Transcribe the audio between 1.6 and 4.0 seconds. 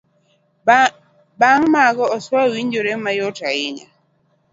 mag oswayo winjore mayot ahinya.